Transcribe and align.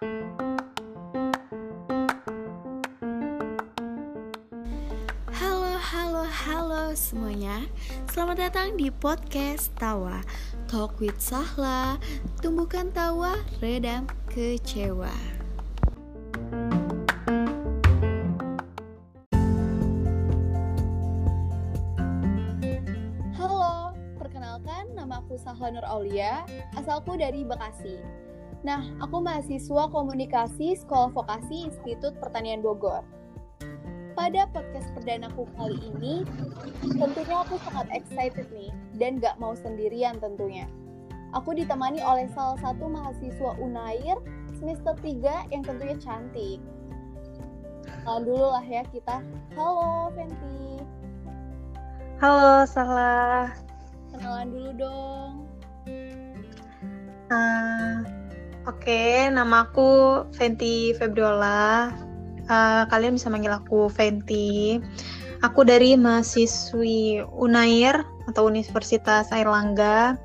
Halo, 0.00 0.16
halo, 5.76 6.24
halo 6.24 6.96
semuanya. 6.96 7.68
Selamat 8.08 8.48
datang 8.48 8.80
di 8.80 8.88
podcast 8.88 9.68
Tawa. 9.76 10.24
Talk 10.72 10.96
with 11.04 11.20
Sahla. 11.20 12.00
Tumbuhkan 12.40 12.88
tawa, 12.96 13.44
redam 13.60 14.08
kecewa. 14.32 15.12
Halo, 23.36 23.92
perkenalkan 24.16 24.96
nama 24.96 25.20
aku 25.20 25.36
Sahla 25.36 25.68
Nur 25.68 25.84
Aulia, 25.84 26.48
asalku 26.72 27.20
dari 27.20 27.44
Bekasi. 27.44 28.29
Nah, 28.60 28.84
aku 29.00 29.24
mahasiswa 29.24 29.88
komunikasi 29.88 30.76
Sekolah 30.76 31.08
Vokasi 31.16 31.72
Institut 31.72 32.12
Pertanian 32.20 32.60
Bogor. 32.60 33.00
Pada 34.12 34.44
podcast 34.52 34.92
perdanaku 34.92 35.48
kali 35.56 35.80
ini, 35.96 36.28
tentunya 36.92 37.40
aku 37.40 37.56
sangat 37.64 37.88
excited 37.88 38.44
nih, 38.52 38.68
dan 39.00 39.16
gak 39.16 39.40
mau 39.40 39.56
sendirian 39.56 40.20
tentunya. 40.20 40.68
Aku 41.32 41.56
ditemani 41.56 42.04
oleh 42.04 42.28
salah 42.36 42.60
satu 42.60 42.84
mahasiswa 42.84 43.56
Unair 43.56 44.20
semester 44.60 44.92
3 44.92 45.48
yang 45.56 45.64
tentunya 45.64 45.96
cantik. 45.96 46.60
Kenalan 48.04 48.28
dulu 48.28 48.44
lah 48.44 48.64
ya 48.68 48.84
kita. 48.92 49.24
Halo, 49.56 50.12
Fenty. 50.12 50.84
Halo, 52.20 52.68
Salah. 52.68 53.56
Kenalan 54.12 54.52
dulu 54.52 54.70
dong. 54.76 55.32
Uh, 57.30 58.19
Oke, 58.80 58.96
okay, 58.96 59.28
namaku 59.28 60.24
Fenty 60.32 60.96
Febriola. 60.96 61.92
Uh, 62.48 62.88
kalian 62.88 63.20
bisa 63.20 63.28
manggil 63.28 63.52
aku 63.52 63.92
Fenty. 63.92 64.80
Aku 65.44 65.68
dari 65.68 66.00
mahasiswi 66.00 67.20
Unair 67.28 68.08
atau 68.24 68.48
Universitas 68.48 69.28
Airlangga, 69.36 70.16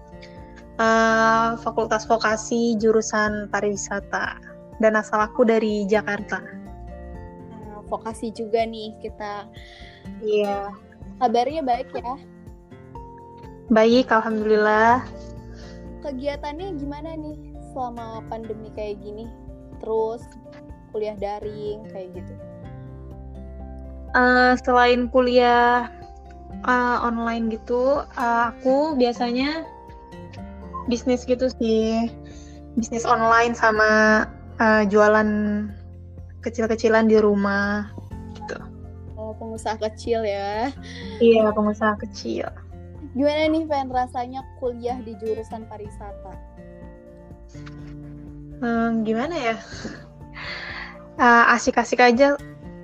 uh, 0.80 1.60
Fakultas 1.60 2.08
Vokasi 2.08 2.80
jurusan 2.80 3.52
Pariwisata. 3.52 4.40
Dan 4.80 4.96
asal 4.96 5.20
aku 5.20 5.44
dari 5.44 5.84
Jakarta. 5.92 6.40
Nah, 7.60 7.84
vokasi 7.92 8.32
juga 8.32 8.64
nih 8.64 8.96
kita. 9.04 9.52
Iya. 10.24 10.72
Yeah. 10.72 11.20
Kabarnya 11.20 11.60
baik 11.60 11.92
ya? 11.92 12.16
Baik, 13.68 14.16
alhamdulillah. 14.16 15.04
Kegiatannya 16.06 16.78
gimana 16.78 17.18
nih 17.18 17.34
selama 17.74 18.22
pandemi 18.30 18.70
kayak 18.78 19.02
gini? 19.02 19.26
Terus 19.82 20.22
kuliah 20.94 21.18
daring 21.18 21.90
kayak 21.90 22.14
gitu? 22.14 22.34
Uh, 24.14 24.54
selain 24.62 25.10
kuliah 25.10 25.90
uh, 26.62 26.98
online 27.02 27.50
gitu, 27.50 28.06
uh, 28.06 28.54
aku 28.54 28.94
biasanya 28.96 29.66
bisnis 30.88 31.26
gitu 31.26 31.50
sih, 31.58 32.08
bisnis 32.78 33.04
online 33.04 33.58
sama 33.58 34.24
uh, 34.62 34.86
jualan 34.86 35.28
kecil-kecilan 36.46 37.10
di 37.10 37.18
rumah 37.20 37.90
pengusaha 39.36 39.78
kecil 39.80 40.24
ya. 40.24 40.72
Iya, 41.20 41.52
pengusaha 41.52 41.96
kecil. 42.00 42.48
Gimana 43.16 43.48
nih 43.48 43.64
Fen 43.64 43.88
rasanya 43.88 44.44
kuliah 44.60 45.00
di 45.00 45.16
jurusan 45.16 45.64
pariwisata? 45.72 46.36
Hmm, 48.60 49.08
gimana 49.08 49.36
ya? 49.36 49.56
Uh, 51.16 51.56
asik-asik 51.56 52.04
aja, 52.04 52.36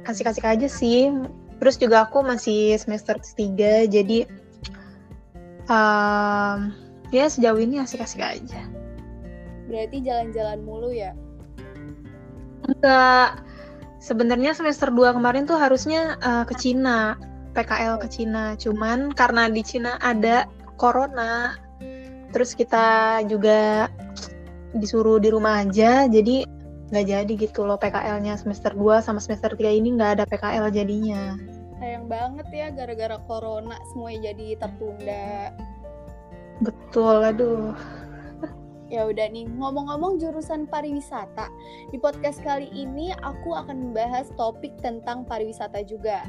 asik-asik 0.08 0.48
aja 0.48 0.72
sih. 0.72 1.12
Terus 1.60 1.76
juga 1.76 2.08
aku 2.08 2.24
masih 2.24 2.80
semester 2.80 3.20
3, 3.20 3.92
jadi 3.92 4.26
um, 5.68 6.72
ya 7.12 7.28
sejauh 7.28 7.60
ini 7.60 7.84
asik-asik 7.84 8.24
aja. 8.24 8.62
Berarti 9.68 10.00
jalan-jalan 10.00 10.60
mulu 10.64 10.96
ya? 10.96 11.12
Enggak, 12.72 13.44
sebenarnya 14.00 14.56
semester 14.56 14.90
2 14.96 15.12
kemarin 15.12 15.44
tuh 15.44 15.60
harusnya 15.60 16.16
uh, 16.24 16.48
ke 16.48 16.56
Cina, 16.56 17.20
PKL 17.52 18.00
ke 18.02 18.08
Cina. 18.08 18.56
Cuman 18.56 19.12
karena 19.12 19.48
di 19.52 19.62
Cina 19.62 20.00
ada 20.00 20.48
corona, 20.80 21.56
terus 22.32 22.56
kita 22.56 23.20
juga 23.28 23.92
disuruh 24.72 25.20
di 25.20 25.30
rumah 25.30 25.68
aja, 25.68 26.08
jadi 26.08 26.48
nggak 26.92 27.06
jadi 27.08 27.34
gitu 27.48 27.64
loh 27.64 27.80
PKL-nya 27.80 28.36
semester 28.36 28.76
2 28.76 29.00
sama 29.00 29.24
semester 29.24 29.56
3 29.56 29.72
ini 29.72 29.96
nggak 29.96 30.12
ada 30.20 30.24
PKL 30.28 30.68
jadinya. 30.76 31.40
Sayang 31.80 32.12
banget 32.12 32.48
ya 32.52 32.68
gara-gara 32.72 33.18
corona 33.26 33.80
semuanya 33.92 34.32
jadi 34.32 34.60
tertunda. 34.60 35.56
Betul, 36.62 37.26
aduh. 37.26 37.74
Ya 38.92 39.08
udah 39.08 39.32
nih, 39.32 39.48
ngomong-ngomong 39.56 40.20
jurusan 40.20 40.68
pariwisata. 40.68 41.48
Di 41.96 41.98
podcast 41.98 42.44
kali 42.44 42.68
ini 42.76 43.16
aku 43.24 43.56
akan 43.56 43.90
membahas 43.90 44.28
topik 44.36 44.76
tentang 44.84 45.24
pariwisata 45.24 45.80
juga, 45.88 46.28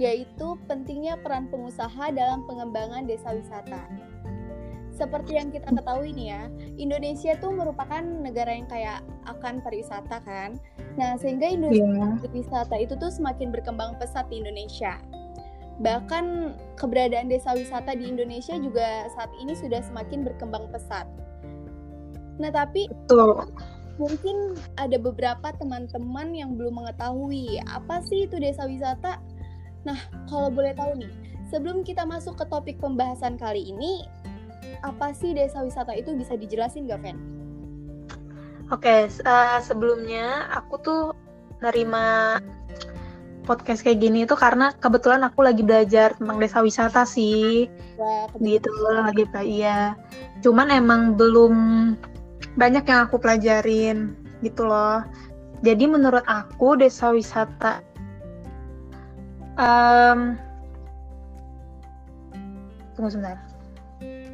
yaitu 0.00 0.56
pentingnya 0.64 1.20
peran 1.20 1.52
pengusaha 1.52 2.08
dalam 2.16 2.48
pengembangan 2.48 3.04
desa 3.04 3.36
wisata. 3.36 3.84
Seperti 4.88 5.36
yang 5.36 5.52
kita 5.52 5.68
ketahui 5.68 6.16
nih 6.16 6.32
ya, 6.32 6.42
Indonesia 6.80 7.36
tuh 7.44 7.52
merupakan 7.52 8.00
negara 8.00 8.56
yang 8.56 8.64
kayak 8.72 9.04
akan 9.28 9.60
pariwisata 9.60 10.24
kan. 10.24 10.56
Nah, 10.96 11.20
sehingga 11.20 11.44
industri 11.44 11.84
yeah. 11.84 12.16
pariwisata 12.24 12.76
itu 12.80 12.96
tuh 12.96 13.12
semakin 13.12 13.52
berkembang 13.52 14.00
pesat 14.00 14.24
di 14.32 14.40
Indonesia. 14.40 14.96
Bahkan 15.84 16.56
keberadaan 16.74 17.28
desa 17.28 17.52
wisata 17.52 17.94
di 17.94 18.10
Indonesia 18.10 18.56
juga 18.56 19.06
saat 19.12 19.30
ini 19.38 19.52
sudah 19.54 19.84
semakin 19.84 20.24
berkembang 20.24 20.72
pesat. 20.72 21.06
Nah, 22.38 22.50
tapi 22.54 22.86
Betul. 22.86 23.50
mungkin 23.98 24.54
ada 24.78 24.94
beberapa 24.96 25.50
teman-teman 25.58 26.34
yang 26.34 26.54
belum 26.54 26.82
mengetahui 26.82 27.58
apa 27.66 28.02
sih 28.06 28.30
itu 28.30 28.38
desa 28.38 28.66
wisata. 28.66 29.18
Nah, 29.82 29.98
kalau 30.30 30.50
boleh 30.50 30.74
tahu 30.74 30.98
nih, 31.02 31.12
sebelum 31.50 31.82
kita 31.82 32.06
masuk 32.06 32.38
ke 32.38 32.44
topik 32.46 32.76
pembahasan 32.78 33.34
kali 33.38 33.74
ini, 33.74 34.06
apa 34.86 35.10
sih 35.10 35.34
desa 35.34 35.66
wisata 35.66 35.94
itu 35.98 36.14
bisa 36.14 36.38
dijelasin 36.38 36.86
gak, 36.86 37.02
Fen? 37.02 37.18
Oke, 38.68 39.08
uh, 39.24 39.58
sebelumnya 39.64 40.44
aku 40.52 40.74
tuh 40.84 41.02
nerima 41.64 42.38
podcast 43.48 43.80
kayak 43.80 44.04
gini 44.04 44.28
itu 44.28 44.36
karena 44.36 44.76
kebetulan 44.76 45.24
aku 45.24 45.40
lagi 45.40 45.64
belajar 45.64 46.12
tentang 46.20 46.36
desa 46.36 46.60
wisata 46.60 47.08
sih. 47.08 47.64
Wah, 47.96 48.28
gitu 48.36 48.68
lagi 48.84 49.24
iya. 49.40 49.96
Cuman 50.44 50.68
emang 50.68 51.16
belum 51.16 51.54
banyak 52.58 52.84
yang 52.90 53.06
aku 53.06 53.22
pelajarin 53.22 54.18
gitu 54.42 54.66
loh. 54.66 55.06
Jadi 55.62 55.86
menurut 55.86 56.26
aku 56.26 56.74
desa 56.74 57.14
wisata 57.14 57.82
um, 59.58 60.34
tunggu 62.98 63.10
sebentar. 63.14 63.38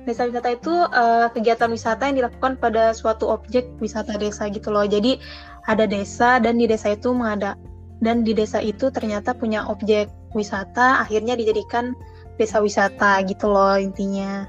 Desa 0.05 0.29
wisata 0.29 0.53
itu 0.53 0.73
uh, 0.73 1.29
kegiatan 1.33 1.69
wisata 1.73 2.09
yang 2.09 2.25
dilakukan 2.25 2.61
pada 2.61 2.93
suatu 2.93 3.29
objek 3.29 3.69
wisata 3.81 4.17
desa 4.17 4.49
gitu 4.49 4.73
loh. 4.73 4.85
Jadi 4.85 5.21
ada 5.69 5.89
desa 5.89 6.41
dan 6.41 6.61
di 6.61 6.69
desa 6.69 6.93
itu 6.93 7.13
mengada 7.13 7.57
dan 8.05 8.21
di 8.21 8.37
desa 8.37 8.61
itu 8.61 8.93
ternyata 8.93 9.33
punya 9.33 9.65
objek 9.69 10.13
wisata 10.37 11.01
akhirnya 11.01 11.41
dijadikan 11.41 11.97
desa 12.37 12.61
wisata 12.61 13.25
gitu 13.25 13.49
loh 13.49 13.81
intinya. 13.81 14.45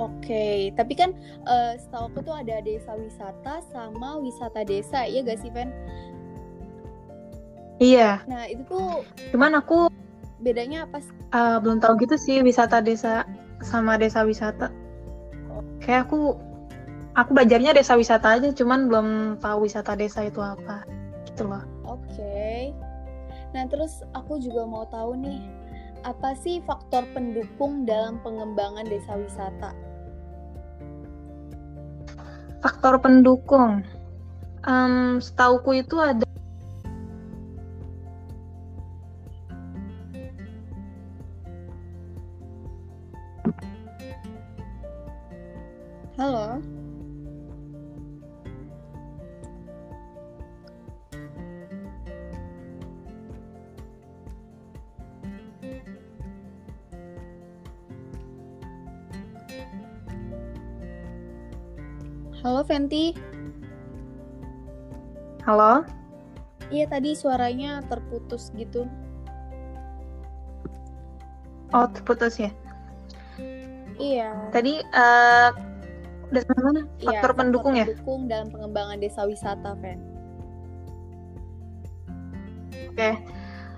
Oke, 0.00 0.24
okay. 0.24 0.58
tapi 0.72 0.96
kan 0.96 1.12
uh, 1.44 1.76
setahu 1.76 2.08
aku 2.08 2.18
tuh 2.24 2.32
ada 2.32 2.64
desa 2.64 2.96
wisata 2.96 3.60
sama 3.68 4.16
wisata 4.16 4.64
desa, 4.64 5.04
iya 5.04 5.20
gak 5.20 5.44
sih, 5.44 5.52
Ven? 5.52 5.68
Iya. 7.76 8.24
Nah, 8.24 8.48
itu 8.48 8.64
tuh 8.64 9.04
cuman 9.36 9.60
aku 9.60 9.92
bedanya 10.40 10.88
apa 10.88 11.02
sih? 11.02 11.12
Uh, 11.36 11.60
belum 11.60 11.82
tahu 11.84 12.00
gitu 12.00 12.16
sih 12.16 12.40
wisata 12.40 12.80
desa 12.80 13.28
sama 13.60 14.00
desa 14.00 14.24
wisata. 14.24 14.72
Kayak 15.84 16.08
aku 16.08 16.40
aku 17.12 17.30
belajarnya 17.36 17.76
desa 17.76 17.98
wisata 17.98 18.40
aja, 18.40 18.48
cuman 18.54 18.88
belum 18.88 19.08
tahu 19.44 19.68
wisata 19.68 19.92
desa 19.92 20.24
itu 20.24 20.40
apa. 20.40 20.88
Gitu 21.28 21.44
loh. 21.44 21.62
Oke. 21.84 22.00
Okay. 22.16 22.60
Nah, 23.52 23.68
terus 23.68 24.00
aku 24.16 24.40
juga 24.40 24.64
mau 24.64 24.88
tahu 24.88 25.20
nih, 25.20 25.44
apa 26.02 26.34
sih 26.34 26.58
faktor 26.66 27.06
pendukung 27.14 27.86
dalam 27.86 28.18
pengembangan 28.26 28.86
desa 28.86 29.14
wisata? 29.14 29.70
Faktor 32.62 32.98
pendukung, 33.02 33.82
um, 34.66 35.18
setauku 35.18 35.82
itu 35.82 35.98
ada 35.98 36.26
Halo. 46.22 46.62
Halo 62.42 62.66
Fenty. 62.66 63.14
Halo? 65.46 65.86
Iya 66.74 66.90
tadi 66.90 67.14
suaranya 67.14 67.86
terputus 67.86 68.50
gitu. 68.58 68.90
Oh, 71.70 71.86
terputus 71.86 72.42
ya? 72.42 72.50
Iya. 73.94 74.34
Tadi 74.50 74.82
uh, 74.90 75.54
udah 76.34 76.42
sampai 76.42 76.62
mana? 76.66 76.82
Iya, 76.98 77.14
Faktor 77.14 77.32
pendukung 77.38 77.74
ya? 77.78 77.86
pendukung 77.86 78.26
dalam 78.26 78.50
pengembangan 78.50 78.98
desa 78.98 79.22
wisata, 79.22 79.78
Fen. 79.78 80.02
Oke. 82.90 83.22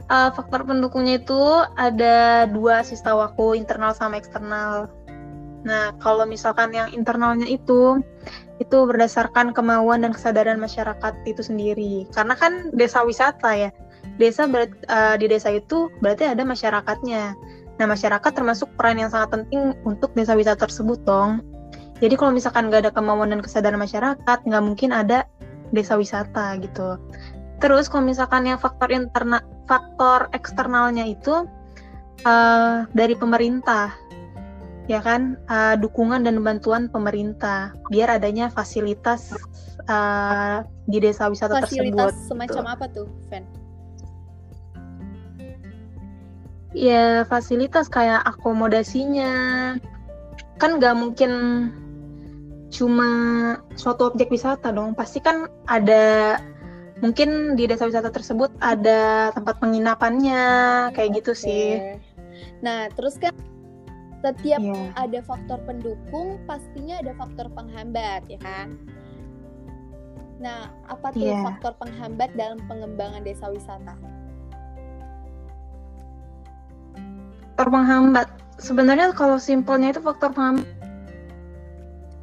Uh, 0.09 0.33
faktor 0.33 0.65
pendukungnya 0.65 1.21
itu 1.21 1.41
ada 1.77 2.49
dua 2.49 2.81
sih 2.81 2.97
aku, 2.97 3.53
internal 3.53 3.93
sama 3.93 4.17
eksternal. 4.17 4.89
Nah, 5.65 5.97
kalau 6.01 6.25
misalkan 6.25 6.73
yang 6.73 6.93
internalnya 6.93 7.49
itu 7.49 8.01
itu 8.63 8.87
berdasarkan 8.87 9.51
kemauan 9.51 10.07
dan 10.07 10.15
kesadaran 10.15 10.63
masyarakat 10.63 11.15
itu 11.27 11.43
sendiri. 11.43 12.07
Karena 12.15 12.39
kan 12.39 12.71
desa 12.71 13.03
wisata 13.03 13.51
ya. 13.55 13.71
Desa 14.21 14.47
ber, 14.47 14.71
uh, 14.87 15.19
di 15.19 15.27
desa 15.27 15.51
itu 15.51 15.91
berarti 15.99 16.31
ada 16.31 16.47
masyarakatnya. 16.47 17.35
Nah, 17.75 17.87
masyarakat 17.91 18.31
termasuk 18.31 18.71
peran 18.79 19.03
yang 19.03 19.11
sangat 19.11 19.35
penting 19.35 19.75
untuk 19.83 20.15
desa 20.15 20.39
wisata 20.39 20.71
tersebut 20.71 21.03
dong. 21.03 21.43
Jadi 21.99 22.15
kalau 22.15 22.31
misalkan 22.31 22.71
nggak 22.71 22.87
ada 22.87 22.93
kemauan 22.95 23.35
dan 23.35 23.43
kesadaran 23.43 23.81
masyarakat, 23.83 24.39
nggak 24.47 24.63
mungkin 24.63 24.95
ada 24.95 25.27
desa 25.75 25.99
wisata 25.99 26.55
gitu. 26.63 26.99
Terus 27.59 27.91
kalau 27.91 28.07
misalkan 28.07 28.47
yang 28.47 28.59
faktor 28.59 28.91
interna, 28.95 29.43
faktor 29.67 30.31
eksternalnya 30.35 31.07
itu 31.07 31.47
uh, 32.27 32.87
dari 32.95 33.15
pemerintah, 33.19 33.95
ya 34.85 35.01
kan, 35.01 35.41
uh, 35.49 35.75
dukungan 35.81 36.29
dan 36.29 36.45
bantuan 36.45 36.93
pemerintah 36.93 37.73
biar 37.89 38.21
adanya 38.21 38.53
fasilitas 38.53 39.33
uh, 39.89 40.61
di 40.85 41.01
desa 41.01 41.33
wisata 41.33 41.65
fasilitas 41.65 41.65
tersebut. 41.65 41.97
Fasilitas 41.97 42.29
semacam 42.29 42.65
gitu. 42.65 42.75
apa 42.77 42.87
tuh, 42.93 43.07
Fen? 43.33 43.45
Ya 46.75 47.23
fasilitas 47.31 47.87
kayak 47.87 48.27
akomodasinya, 48.27 49.33
kan 50.59 50.83
nggak 50.83 50.95
mungkin 50.99 51.33
cuma 52.75 53.09
suatu 53.79 54.11
objek 54.11 54.35
wisata 54.35 54.75
dong, 54.75 54.99
pasti 54.99 55.23
kan 55.23 55.47
ada 55.71 56.37
mungkin 56.99 57.55
di 57.55 57.71
desa 57.71 57.87
wisata 57.87 58.11
tersebut 58.11 58.51
ada 58.59 59.31
tempat 59.31 59.63
penginapannya 59.63 60.43
kayak 60.99 61.23
gitu 61.23 61.33
sih. 61.33 61.79
Nah, 62.59 62.91
terus 62.99 63.23
kan 63.23 63.31
setiap 64.25 64.65
yeah. 64.65 64.89
ada 64.97 65.21
faktor 65.21 65.61
pendukung, 65.69 66.41
pastinya 66.49 66.97
ada 67.05 67.13
faktor 67.21 67.53
penghambat, 67.53 68.25
ya 68.33 68.41
kan? 68.41 68.81
Nah, 70.41 70.73
apa 70.89 71.13
tuh 71.13 71.29
yeah. 71.29 71.45
faktor 71.45 71.77
penghambat 71.77 72.33
dalam 72.33 72.57
pengembangan 72.65 73.21
desa 73.21 73.53
wisata? 73.53 73.93
Faktor 77.53 77.69
penghambat, 77.69 78.29
sebenarnya 78.57 79.13
kalau 79.13 79.37
simpelnya 79.37 79.93
itu 79.93 80.01
faktor 80.01 80.33
penghambat. 80.33 80.69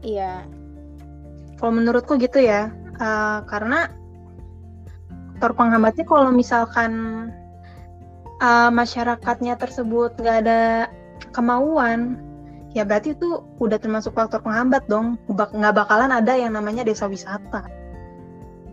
Iya. 0.02 0.42
Kalau 1.62 1.78
menurutku 1.78 2.18
gitu 2.18 2.42
ya, 2.42 2.74
uh, 2.98 3.46
karena 3.46 3.94
faktor 5.38 5.54
penghambatnya 5.54 6.06
kalau 6.10 6.34
misalkan 6.34 6.92
uh, 8.42 8.74
masyarakatnya 8.74 9.54
tersebut 9.62 10.18
nggak 10.18 10.38
ada 10.50 10.90
kemauan. 11.30 12.18
Ya 12.72 12.88
berarti 12.88 13.14
itu 13.14 13.44
udah 13.60 13.78
termasuk 13.78 14.16
faktor 14.16 14.42
penghambat 14.42 14.88
dong. 14.88 15.20
Nggak 15.30 15.76
bakalan 15.76 16.10
ada 16.10 16.34
yang 16.34 16.56
namanya 16.56 16.88
desa 16.88 17.06
wisata. 17.06 17.68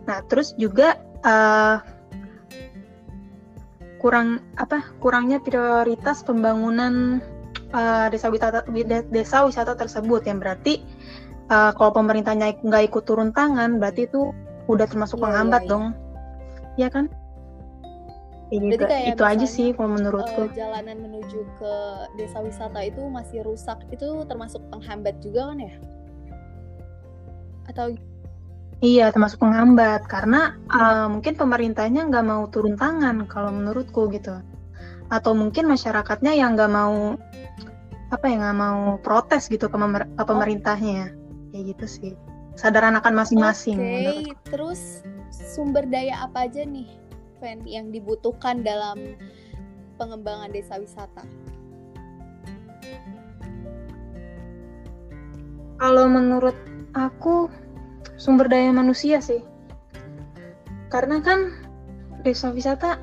Nah 0.07 0.19
terus 0.31 0.55
juga 0.55 0.97
uh, 1.27 1.83
kurang 3.99 4.39
apa 4.55 4.81
kurangnya 5.03 5.43
prioritas 5.43 6.23
pembangunan 6.23 7.19
uh, 7.75 8.07
desa 8.07 8.31
wisata 8.31 8.63
desa 9.11 9.43
wisata 9.43 9.75
tersebut. 9.75 10.23
Yang 10.23 10.37
berarti 10.39 10.73
uh, 11.51 11.75
kalau 11.75 11.91
pemerintahnya 11.91 12.55
nggak 12.63 12.83
ikut 12.89 13.03
turun 13.03 13.35
tangan 13.35 13.83
berarti 13.83 14.07
itu 14.07 14.31
udah 14.71 14.87
termasuk 14.87 15.19
yeah, 15.19 15.25
penghambat 15.27 15.61
yeah, 15.61 15.67
yeah. 15.67 15.71
dong. 15.75 15.85
Ya 16.79 16.87
kan 16.87 17.05
ya, 18.49 18.59
Jadi 18.59 18.85
kayak 18.85 19.05
itu 19.13 19.23
aja 19.25 19.45
sih 19.45 19.67
kalau 19.77 19.93
menurutku 19.93 20.49
uh, 20.49 20.53
jalanan 20.53 20.97
menuju 21.01 21.45
ke 21.57 21.73
desa 22.17 22.41
wisata 22.41 22.81
itu 22.81 23.01
masih 23.09 23.45
rusak 23.45 23.77
itu 23.93 24.25
termasuk 24.25 24.61
penghambat 24.73 25.17
juga 25.21 25.53
kan 25.53 25.59
ya 25.61 25.73
atau 27.69 27.93
Iya, 28.79 29.11
termasuk 29.11 29.43
penghambat 29.43 30.07
karena 30.07 30.55
uh, 30.71 31.11
mungkin 31.11 31.35
pemerintahnya 31.35 32.07
nggak 32.07 32.23
mau 32.23 32.47
turun 32.47 32.79
tangan 32.79 33.27
kalau 33.27 33.51
menurutku 33.51 34.07
gitu, 34.07 34.39
atau 35.11 35.35
mungkin 35.35 35.67
masyarakatnya 35.67 36.31
yang 36.31 36.55
nggak 36.55 36.71
mau 36.71 37.19
apa 38.07 38.23
ya 38.23 38.35
nggak 38.39 38.55
mau 38.55 38.95
protes 39.03 39.51
gitu 39.51 39.67
ke, 39.67 39.75
ke 39.75 40.23
pemerintahnya, 40.23 41.11
kayak 41.51 41.75
gitu 41.75 41.85
sih. 41.91 42.11
Sadaran 42.55 42.95
akan 42.95 43.19
masing-masing. 43.19 43.75
Oke, 43.75 43.91
okay. 43.91 44.19
terus 44.47 45.03
sumber 45.27 45.83
daya 45.83 46.15
apa 46.23 46.47
aja 46.47 46.63
nih, 46.63 46.87
Fen, 47.39 47.63
yang 47.63 47.89
dibutuhkan 47.95 48.61
dalam 48.61 49.15
pengembangan 49.95 50.51
desa 50.51 50.75
wisata? 50.75 51.23
Kalau 55.79 56.05
menurut 56.11 56.55
aku 56.91 57.47
sumber 58.19 58.51
daya 58.51 58.75
manusia 58.75 59.23
sih, 59.23 59.39
karena 60.91 61.23
kan 61.23 61.55
desa 62.27 62.51
wisata 62.51 62.99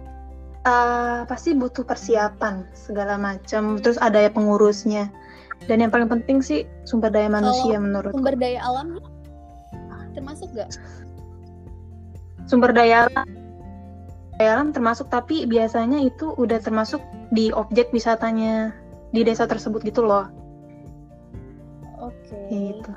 uh, 0.68 1.24
pasti 1.24 1.56
butuh 1.56 1.88
persiapan 1.88 2.68
segala 2.76 3.16
macam, 3.16 3.80
terus 3.80 3.96
ada 4.04 4.20
ya 4.20 4.28
pengurusnya, 4.28 5.08
dan 5.64 5.80
yang 5.80 5.88
paling 5.88 6.12
penting 6.12 6.44
sih 6.44 6.68
sumber 6.84 7.08
daya 7.08 7.32
manusia 7.32 7.80
Kalau 7.80 7.84
menurut. 7.88 8.12
Sumber 8.12 8.36
daya 8.36 8.60
alam 8.60 9.00
termasuk 10.16 10.48
gak? 10.56 10.72
sumber 12.48 12.70
daya 12.72 13.10
alam 13.10 13.28
termasuk 14.38 15.08
tapi 15.08 15.48
biasanya 15.48 16.00
itu 16.04 16.36
udah 16.36 16.60
termasuk 16.60 17.00
di 17.32 17.48
objek 17.52 17.88
wisatanya 17.90 18.76
di 19.10 19.24
desa 19.24 19.48
tersebut 19.48 19.80
gitu 19.82 20.04
loh. 20.04 20.28
Oke. 21.96 22.14
Okay. 22.28 22.76
Gitu. 22.76 22.92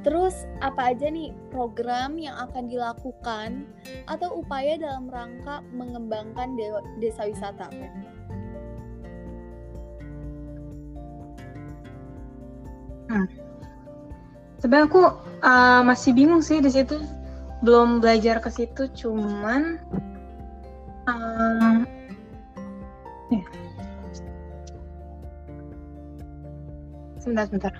Terus 0.00 0.48
apa 0.64 0.96
aja 0.96 1.12
nih 1.12 1.28
program 1.52 2.16
yang 2.16 2.32
akan 2.48 2.72
dilakukan 2.72 3.68
atau 4.08 4.40
upaya 4.40 4.80
dalam 4.80 5.12
rangka 5.12 5.60
mengembangkan 5.76 6.56
de 6.56 6.72
desa 7.04 7.28
wisata? 7.28 7.68
Hmm. 13.12 13.28
Sebenarnya 14.56 14.88
aku 14.88 15.02
uh, 15.44 15.82
masih 15.84 16.16
bingung 16.16 16.40
sih 16.40 16.64
di 16.64 16.72
situ 16.72 16.96
belum 17.60 18.00
belajar 18.00 18.40
ke 18.40 18.48
situ 18.48 18.88
cuman 18.96 19.76
um, 21.04 21.84
ya. 23.28 23.44
sebentar 27.20 27.44
sebentar. 27.48 27.74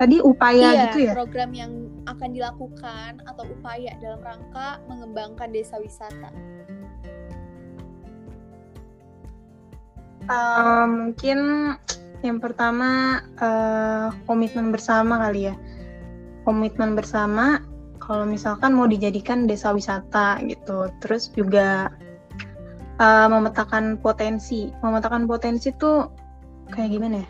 Tadi 0.00 0.16
upaya 0.24 0.72
iya, 0.72 0.82
gitu 0.88 0.98
ya? 1.04 1.12
program 1.12 1.52
yang 1.52 1.72
akan 2.08 2.32
dilakukan 2.32 3.20
atau 3.20 3.44
upaya 3.52 3.92
dalam 4.00 4.24
rangka 4.24 4.80
mengembangkan 4.88 5.52
desa 5.52 5.76
wisata 5.76 6.32
Uh, 10.30 10.86
mungkin 10.86 11.38
yang 12.22 12.38
pertama 12.38 13.18
uh, 13.42 14.14
komitmen 14.30 14.70
bersama 14.70 15.18
kali 15.26 15.50
ya. 15.50 15.54
Komitmen 16.46 16.94
bersama 16.94 17.58
kalau 17.98 18.22
misalkan 18.30 18.78
mau 18.78 18.86
dijadikan 18.86 19.50
desa 19.50 19.74
wisata 19.74 20.38
gitu. 20.46 20.86
Terus 21.02 21.34
juga 21.34 21.90
uh, 23.02 23.26
memetakan 23.26 23.98
potensi. 23.98 24.70
Memetakan 24.86 25.26
potensi 25.26 25.74
tuh 25.74 26.06
kayak 26.70 26.90
gimana 26.94 27.16
ya? 27.26 27.28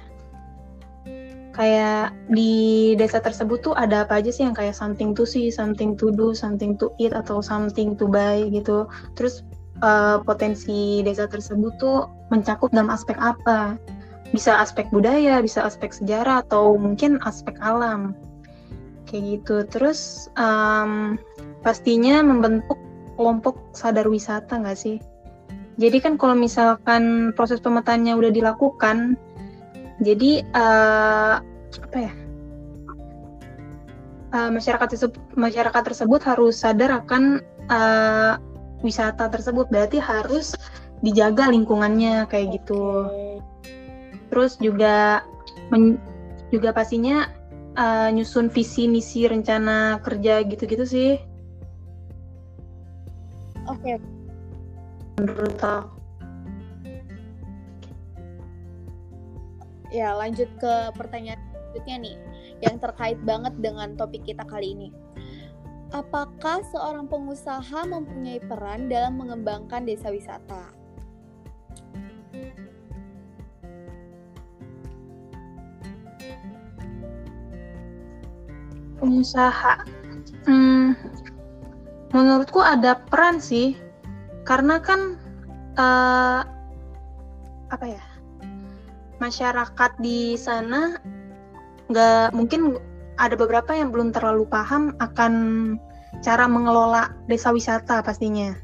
Kayak 1.50 2.14
di 2.28 2.94
desa 3.00 3.18
tersebut 3.18 3.64
tuh 3.64 3.74
ada 3.76 4.04
apa 4.04 4.20
aja 4.20 4.28
sih 4.28 4.44
yang 4.44 4.54
kayak 4.54 4.76
something 4.76 5.16
to 5.16 5.24
see, 5.24 5.48
something 5.48 5.96
to 5.96 6.12
do, 6.12 6.36
something 6.36 6.76
to 6.76 6.92
eat 7.00 7.16
atau 7.16 7.40
something 7.40 7.96
to 7.96 8.04
buy 8.04 8.44
gitu. 8.52 8.84
Terus 9.16 9.40
uh, 9.82 10.22
potensi 10.24 11.00
desa 11.04 11.26
tersebut 11.26 11.72
tuh 11.80 12.08
mencakup 12.32 12.70
dalam 12.72 12.92
aspek 12.92 13.16
apa? 13.20 13.76
Bisa 14.30 14.62
aspek 14.62 14.86
budaya, 14.94 15.42
bisa 15.42 15.66
aspek 15.66 15.90
sejarah, 15.90 16.46
atau 16.46 16.78
mungkin 16.78 17.18
aspek 17.26 17.58
alam. 17.58 18.14
Kayak 19.10 19.42
gitu. 19.42 19.56
Terus 19.66 20.30
um, 20.38 21.18
pastinya 21.66 22.22
membentuk 22.22 22.78
kelompok 23.18 23.58
sadar 23.74 24.06
wisata 24.06 24.56
nggak 24.62 24.78
sih? 24.78 24.96
Jadi 25.80 25.98
kan 25.98 26.20
kalau 26.20 26.36
misalkan 26.36 27.32
proses 27.32 27.58
pemetaannya 27.58 28.12
udah 28.12 28.30
dilakukan, 28.30 29.16
jadi 30.04 30.44
uh, 30.52 31.40
apa 31.88 31.98
ya? 31.98 32.12
Uh, 34.30 34.50
masyarakat 34.54 34.94
tersebut, 34.94 35.18
masyarakat 35.34 35.82
tersebut 35.82 36.20
harus 36.22 36.54
sadar 36.62 37.02
akan 37.02 37.42
uh, 37.66 38.38
wisata 38.80 39.28
tersebut. 39.28 39.68
Berarti 39.68 40.00
harus 40.00 40.56
dijaga 41.00 41.48
lingkungannya 41.48 42.28
kayak 42.28 42.60
gitu. 42.60 43.08
Terus 44.30 44.60
juga 44.60 45.24
men, 45.72 45.98
juga 46.50 46.70
pastinya 46.74 47.30
uh, 47.78 48.08
nyusun 48.12 48.50
visi 48.50 48.86
misi 48.86 49.26
rencana 49.26 49.98
kerja 50.04 50.42
gitu-gitu 50.46 50.84
sih. 50.86 51.12
Oke. 53.68 53.96
Okay. 53.96 53.96
Menurut 55.20 55.58
aku. 55.60 56.00
Ya, 59.90 60.14
lanjut 60.14 60.46
ke 60.62 60.74
pertanyaan 60.94 61.42
selanjutnya 61.70 61.96
nih, 61.98 62.16
yang 62.62 62.76
terkait 62.78 63.18
banget 63.26 63.54
dengan 63.58 63.98
topik 63.98 64.22
kita 64.22 64.46
kali 64.46 64.78
ini. 64.78 64.88
Apakah 65.90 66.62
seorang 66.70 67.10
pengusaha 67.10 67.82
mempunyai 67.82 68.38
peran 68.46 68.86
dalam 68.86 69.18
mengembangkan 69.18 69.82
desa 69.82 70.14
wisata? 70.14 70.70
Pengusaha, 79.02 79.82
hmm, 80.46 80.94
menurutku 82.14 82.62
ada 82.62 82.94
peran 83.10 83.42
sih, 83.42 83.74
karena 84.46 84.78
kan 84.78 85.18
uh, 85.74 86.46
apa 87.74 87.86
ya? 87.86 88.04
masyarakat 89.20 89.90
di 90.00 90.34
sana 90.34 90.96
nggak 91.92 92.32
mungkin 92.32 92.80
ada 93.20 93.36
beberapa 93.36 93.76
yang 93.76 93.92
belum 93.92 94.16
terlalu 94.16 94.48
paham 94.48 94.96
akan 94.98 95.32
cara 96.24 96.48
mengelola 96.48 97.12
desa 97.28 97.52
wisata 97.52 98.00
pastinya. 98.00 98.56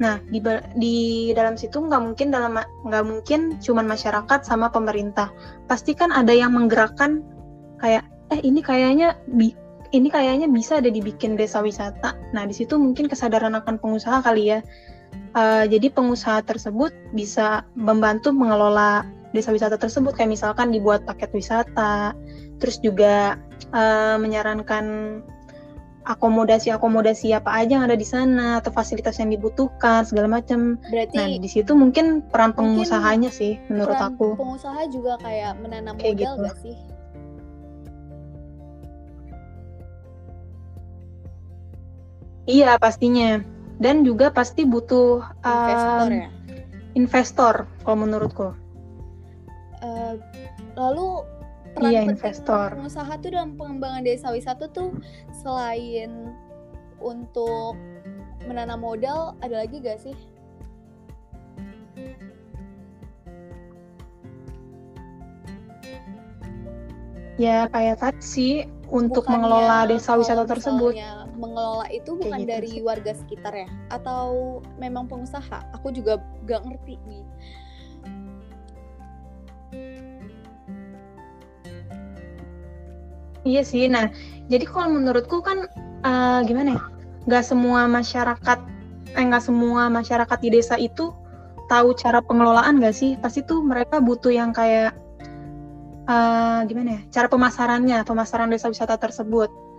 Nah 0.00 0.20
di 0.28 0.40
di 0.76 0.96
dalam 1.32 1.56
situ 1.56 1.80
nggak 1.80 2.02
mungkin 2.04 2.28
dalam 2.32 2.60
nggak 2.60 3.04
mungkin 3.04 3.56
cuman 3.58 3.88
masyarakat 3.88 4.40
sama 4.44 4.68
pemerintah. 4.68 5.32
Pasti 5.66 5.96
kan 5.96 6.12
ada 6.12 6.30
yang 6.30 6.52
menggerakkan 6.52 7.24
kayak 7.80 8.04
eh 8.30 8.40
ini 8.44 8.60
kayaknya 8.60 9.16
bi 9.32 9.56
ini 9.90 10.06
kayaknya 10.06 10.46
bisa 10.46 10.78
ada 10.78 10.92
dibikin 10.92 11.34
desa 11.34 11.64
wisata. 11.64 12.14
Nah 12.36 12.46
di 12.46 12.54
situ 12.54 12.78
mungkin 12.78 13.10
kesadaran 13.10 13.56
akan 13.58 13.80
pengusaha 13.80 14.22
kali 14.22 14.56
ya. 14.56 14.60
Uh, 15.34 15.66
jadi 15.66 15.90
pengusaha 15.90 16.42
tersebut 16.46 16.94
bisa 17.14 17.66
membantu 17.74 18.30
mengelola 18.30 19.02
desa 19.34 19.54
wisata 19.54 19.78
tersebut 19.78 20.14
kayak 20.14 20.34
misalkan 20.34 20.74
dibuat 20.74 21.06
paket 21.06 21.30
wisata 21.30 22.14
terus 22.58 22.82
juga 22.82 23.38
uh, 23.72 24.16
menyarankan 24.20 24.86
akomodasi-akomodasi 26.08 27.36
apa 27.36 27.50
aja 27.60 27.76
yang 27.76 27.84
ada 27.84 27.94
di 27.94 28.08
sana 28.08 28.58
atau 28.58 28.72
fasilitas 28.72 29.20
yang 29.20 29.30
dibutuhkan 29.30 30.02
segala 30.08 30.40
macam. 30.40 30.80
Berarti 30.88 31.16
nah 31.16 31.28
di 31.28 31.48
situ 31.50 31.76
mungkin 31.76 32.24
peran 32.24 32.56
pengusahanya 32.56 33.28
sih 33.28 33.60
menurut 33.68 33.94
peran 33.94 34.16
aku. 34.16 34.28
Pengusaha 34.34 34.80
juga 34.88 35.20
kayak 35.20 35.60
menanam 35.60 35.94
kayak 36.00 36.16
modal 36.16 36.34
gitu. 36.34 36.44
gak 36.48 36.56
sih? 36.64 36.76
Iya 42.50 42.80
pastinya 42.80 43.44
dan 43.78 44.02
juga 44.02 44.32
pasti 44.34 44.66
butuh 44.66 45.22
investor 45.44 46.08
um, 46.10 46.16
ya. 46.16 46.28
Investor 46.98 47.54
kalau 47.86 47.98
menurutku. 48.02 48.48
Uh, 49.80 50.18
lalu 50.74 51.22
peran 51.80 51.92
Iya, 51.92 52.00
investor. 52.12 52.68
pengusaha 52.76 53.12
tuh 53.18 53.30
dalam 53.32 53.50
pengembangan 53.56 54.02
desa 54.04 54.28
wisata 54.28 54.68
tuh 54.68 54.92
selain 55.32 56.36
untuk 57.00 57.74
menanam 58.44 58.84
modal 58.84 59.32
ada 59.40 59.64
lagi 59.64 59.80
gak 59.80 59.98
sih? 60.04 60.16
Ya 67.40 67.64
kayak 67.72 68.04
tadi 68.04 68.20
sih 68.20 68.52
untuk 68.92 69.24
Bukannya 69.24 69.40
mengelola 69.40 69.78
desa 69.88 70.12
wisata 70.20 70.44
tersebut. 70.44 70.92
mengelola 71.40 71.88
itu 71.88 72.20
bukan 72.20 72.44
gitu 72.44 72.52
dari 72.52 72.72
sih. 72.76 72.84
warga 72.84 73.16
sekitar 73.16 73.56
ya 73.56 73.68
atau 73.88 74.60
memang 74.76 75.08
pengusaha? 75.08 75.64
Aku 75.80 75.88
juga 75.88 76.20
gak 76.44 76.68
ngerti 76.68 77.00
nih. 77.08 77.24
Iya 83.44 83.62
sih. 83.64 83.88
Nah, 83.88 84.12
jadi 84.52 84.64
kalau 84.68 84.92
menurutku 85.00 85.40
kan 85.40 85.64
eh, 86.04 86.40
gimana 86.44 86.76
ya? 86.76 86.82
Gak 87.28 87.44
semua 87.46 87.84
masyarakat, 87.88 88.58
eh 89.16 89.24
nggak 89.24 89.44
semua 89.44 89.92
masyarakat 89.92 90.38
di 90.40 90.48
desa 90.52 90.74
itu 90.80 91.12
tahu 91.70 91.94
cara 91.94 92.18
pengelolaan 92.24 92.82
gak 92.82 92.96
sih? 92.96 93.14
Pasti 93.20 93.46
tuh 93.46 93.62
mereka 93.62 94.02
butuh 94.02 94.32
yang 94.32 94.50
kayak 94.52 94.96
eh, 96.08 96.60
gimana 96.68 96.98
ya? 96.98 97.00
Cara 97.12 97.26
pemasarannya, 97.32 98.02
pemasaran 98.04 98.50
desa 98.52 98.68
wisata 98.68 98.96
tersebut. 99.00 99.69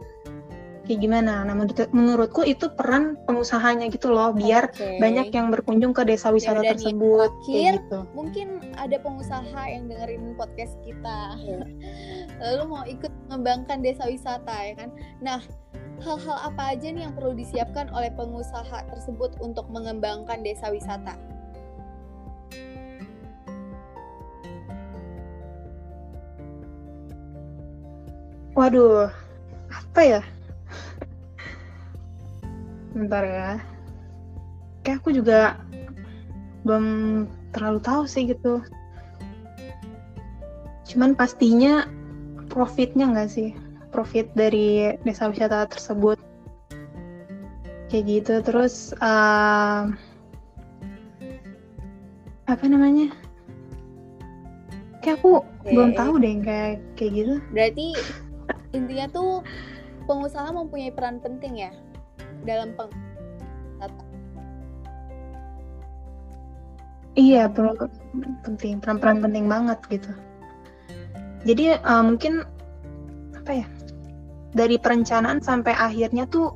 Kayak 0.82 1.00
gimana? 1.06 1.46
Nah, 1.46 1.54
menurut, 1.54 1.78
menurutku 1.94 2.42
itu 2.42 2.66
peran 2.74 3.14
pengusahanya 3.30 3.86
gitu 3.94 4.10
loh, 4.10 4.34
biar 4.34 4.74
banyak 4.98 5.30
yang 5.30 5.54
berkunjung 5.54 5.94
ke 5.94 6.02
desa 6.02 6.34
wisata 6.34 6.58
udah 6.58 6.66
nih, 6.66 6.72
tersebut. 6.74 7.30
terakhir. 7.30 7.54
Kayak 7.54 7.74
gitu. 7.78 8.00
Mungkin 8.18 8.48
ada 8.82 8.98
pengusaha 8.98 9.62
yang 9.70 9.84
dengerin 9.86 10.34
podcast 10.34 10.74
kita. 10.82 11.38
Iya. 11.38 11.60
Lalu 12.42 12.64
mau 12.66 12.84
ikut 12.90 13.14
mengembangkan 13.30 13.86
desa 13.86 14.10
wisata 14.10 14.56
ya 14.66 14.74
kan. 14.74 14.90
Nah, 15.22 15.40
hal-hal 16.02 16.38
apa 16.50 16.74
aja 16.74 16.90
nih 16.90 17.06
yang 17.06 17.14
perlu 17.14 17.38
disiapkan 17.38 17.94
oleh 17.94 18.10
pengusaha 18.18 18.90
tersebut 18.90 19.38
untuk 19.38 19.70
mengembangkan 19.70 20.42
desa 20.42 20.74
wisata? 20.74 21.14
Waduh, 28.52 29.08
apa 29.72 30.02
ya? 30.04 30.22
Bentar 32.92 33.24
ya. 33.24 33.50
Kayak 34.84 35.00
aku 35.04 35.10
juga 35.16 35.62
belum 36.68 36.86
terlalu 37.56 37.80
tahu 37.80 38.04
sih 38.08 38.28
gitu. 38.28 38.60
Cuman 40.88 41.16
pastinya 41.16 41.88
profitnya 42.52 43.08
nggak 43.08 43.32
sih? 43.32 43.56
Profit 43.92 44.32
dari 44.36 44.96
desa 45.04 45.32
wisata 45.32 45.68
tersebut. 45.72 46.20
Kayak 47.88 48.06
gitu. 48.08 48.34
Terus 48.44 48.92
eh, 49.00 49.82
apa 52.48 52.66
namanya? 52.68 53.12
Kayak 55.00 55.24
aku 55.24 55.42
belum 55.66 55.96
Oke. 55.96 55.98
tahu 55.98 56.14
deh 56.20 56.36
kayak 56.44 56.76
kayak 57.00 57.12
gitu. 57.16 57.34
Berarti 57.56 57.88
intinya 58.76 59.08
tuh 59.12 59.44
pengusaha 60.08 60.52
mempunyai 60.52 60.92
peran 60.92 61.24
penting 61.24 61.68
ya 61.68 61.72
dalam 62.48 62.74
peng 62.78 62.92
Iya, 67.12 67.52
perlu 67.52 67.76
penting, 68.48 68.80
peran-peran 68.80 69.20
penting 69.20 69.46
banget 69.52 69.76
gitu. 69.92 70.16
Jadi 71.44 71.76
eh, 71.76 72.04
mungkin 72.08 72.48
apa 73.36 73.52
ya? 73.52 73.68
Dari 74.56 74.80
perencanaan 74.80 75.44
sampai 75.44 75.76
akhirnya 75.76 76.24
tuh 76.32 76.56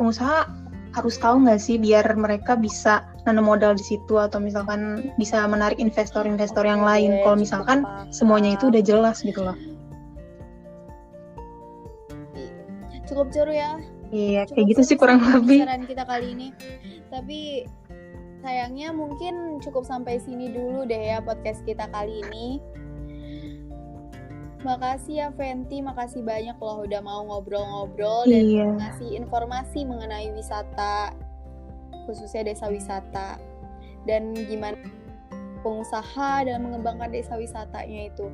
pengusaha 0.00 0.48
harus 0.96 1.16
tahu 1.20 1.44
nggak 1.44 1.60
sih 1.60 1.76
biar 1.76 2.04
mereka 2.16 2.56
bisa 2.56 3.04
nanam 3.28 3.48
modal 3.48 3.76
di 3.76 3.84
situ 3.84 4.16
atau 4.16 4.40
misalkan 4.40 5.12
bisa 5.20 5.44
menarik 5.44 5.76
investor-investor 5.76 6.64
yang 6.64 6.80
lain. 6.80 7.12
Oke, 7.12 7.20
Kalau 7.24 7.36
cukup 7.36 7.44
misalkan 7.44 7.78
paham. 7.84 8.08
semuanya 8.12 8.50
itu 8.56 8.72
udah 8.72 8.82
jelas 8.84 9.20
gitu 9.20 9.44
loh. 9.44 9.56
cukup 13.02 13.28
seru 13.28 13.52
ya 13.52 13.76
Iya, 14.12 14.44
Cukup 14.44 14.54
kayak 14.54 14.68
gitu 14.68 14.82
sih 14.84 14.96
kurang 14.96 15.18
lebih. 15.20 15.64
pembicaraan 15.64 15.84
kita 15.88 16.04
kali 16.04 16.26
ini. 16.30 16.48
Tapi 17.08 17.64
sayangnya 18.38 18.92
mungkin 18.92 19.34
cukup 19.58 19.82
sampai 19.82 20.18
sini 20.18 20.48
dulu 20.48 20.84
deh 20.84 21.00
ya 21.08 21.18
podcast 21.18 21.64
kita 21.64 21.88
kali 21.88 22.20
ini. 22.22 22.60
Makasih 24.62 25.14
ya 25.16 25.28
Fenty, 25.32 25.82
makasih 25.82 26.22
banyak 26.22 26.54
loh 26.54 26.86
udah 26.86 27.00
mau 27.00 27.24
ngobrol-ngobrol 27.24 28.22
dan 28.24 28.44
Iya. 28.46 28.66
ngasih 28.70 29.08
informasi 29.16 29.82
mengenai 29.82 30.30
wisata 30.30 31.10
khususnya 32.06 32.46
desa 32.46 32.66
wisata 32.66 33.42
dan 34.04 34.34
gimana 34.36 34.78
pengusaha 35.62 36.46
dalam 36.46 36.62
mengembangkan 36.62 37.10
desa 37.10 37.34
wisatanya 37.34 38.06
itu. 38.06 38.26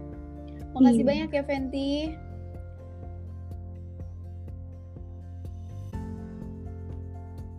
Makasih 0.77 1.01
Iya. 1.01 1.09
banyak 1.09 1.31
ya 1.33 1.43
Fenty. 1.45 1.91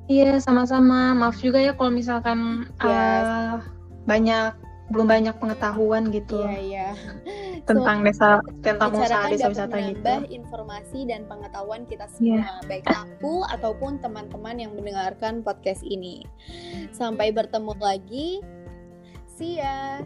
Iya, 0.10 0.42
sama-sama. 0.42 1.13
Maaf 1.13 1.38
juga 1.38 1.62
ya 1.62 1.78
kalau 1.78 1.94
misalkan 1.94 2.66
Yes. 2.82 3.24
uh, 3.24 3.56
banyak 4.10 4.58
belum 4.89 5.06
banyak 5.06 5.38
pengetahuan 5.38 6.10
gitu 6.10 6.42
Iya, 6.50 6.58
iya. 6.66 6.88
tentang 7.70 8.01
desa 8.01 8.42
tentang 8.66 8.89
usaha 8.98 9.30
desa 9.30 9.46
wisata 9.54 9.78
gitu. 9.78 10.01
menambah 10.01 10.34
informasi 10.34 11.00
dan 11.06 11.30
pengetahuan 11.30 11.86
kita 11.86 12.10
semua, 12.10 12.58
baik 12.66 12.89
aku 12.89 13.46
ataupun 13.54 14.01
teman-teman 14.01 14.58
yang 14.58 14.74
mendengarkan 14.74 15.46
podcast 15.46 15.86
ini. 15.86 16.25
Sampai 16.89 17.30
bertemu 17.30 17.78
lagi. 17.78 18.42
See 19.30 19.62
ya. 19.62 20.01